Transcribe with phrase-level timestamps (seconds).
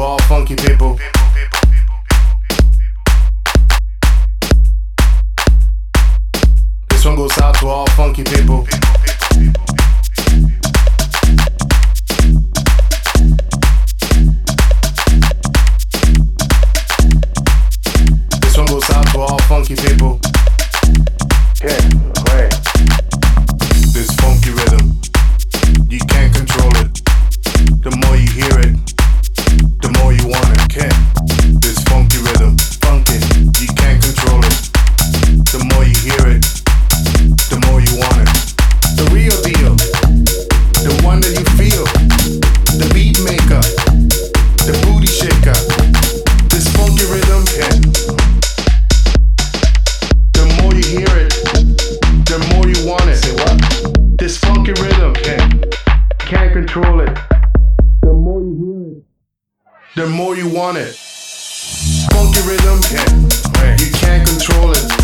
[0.00, 0.98] all funky people.
[6.88, 8.66] This one goes out to all funky people.
[18.40, 20.29] This one goes out to all funky people.
[53.06, 53.16] More you want it.
[53.16, 54.18] Say what?
[54.18, 55.48] This funky rhythm, yeah.
[56.18, 57.18] Can't control it.
[58.02, 59.04] The more you hear it,
[59.96, 60.94] the more you want it.
[62.12, 63.76] Funky rhythm, yeah.
[63.76, 64.99] You can't control it.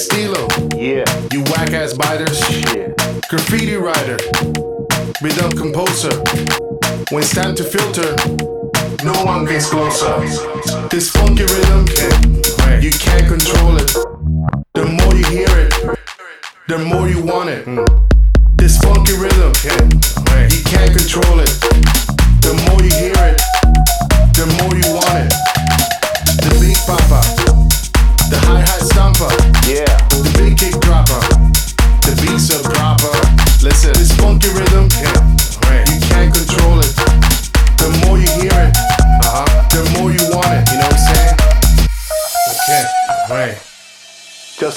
[0.00, 0.48] Stilo.
[0.76, 1.04] Yeah.
[1.30, 2.38] You whack ass biters.
[2.46, 2.96] Shit.
[3.28, 4.16] Graffiti writer.
[5.20, 6.16] Rhythm composer.
[7.10, 8.16] When it's time to filter,
[9.04, 10.16] no one gets closer.
[10.88, 11.84] This funky rhythm,
[12.80, 13.92] you can't control it.
[14.72, 15.98] The more you hear it,
[16.66, 17.64] the more you want it.
[17.64, 17.84] Hmm.
[18.56, 19.52] This funky rhythm,
[20.48, 21.52] you can't control it.
[22.40, 23.40] The more you hear it,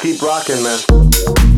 [0.00, 1.57] keep rocking, man.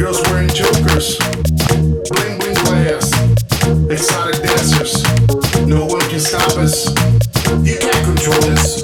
[0.00, 1.18] Girls wearing jokers,
[2.08, 3.12] bling bling players,
[3.90, 5.04] exotic dancers.
[5.66, 6.88] No one can stop us.
[7.62, 8.82] You can't control this.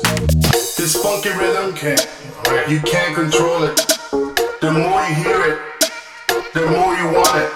[0.76, 2.06] This funky rhythm can't.
[2.68, 3.76] You can't control it.
[4.60, 5.58] The more you hear it,
[6.52, 7.50] the more you want it.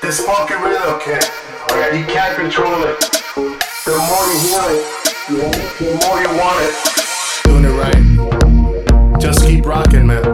[0.00, 1.30] This funky rhythm can't.
[1.94, 2.98] You can't control it.
[3.84, 4.82] The more you hear it,
[5.28, 6.74] the more you want it.
[7.44, 9.20] Doing it right.
[9.20, 10.24] Just keep rocking, man.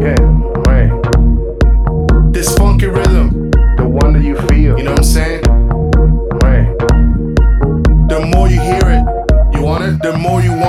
[0.00, 0.39] Yeah,
[10.30, 10.59] more you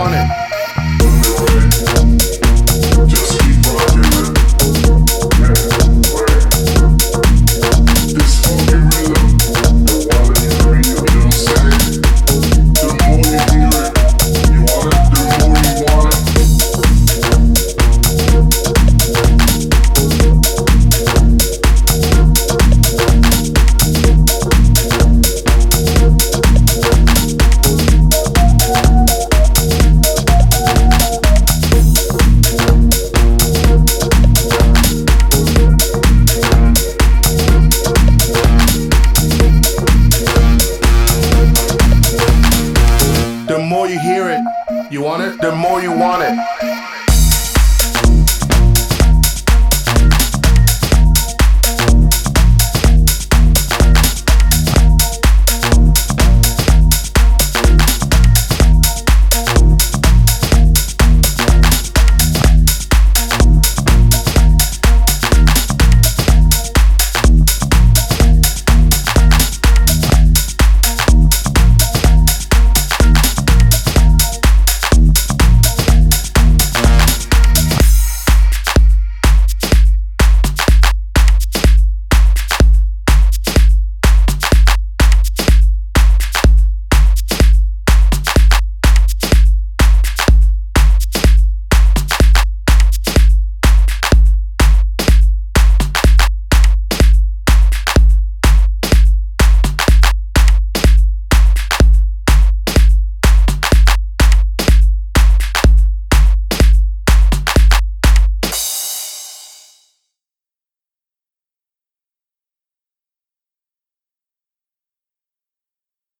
[44.21, 44.91] hear it.
[44.91, 45.41] You want it?
[45.41, 47.00] The more you want it.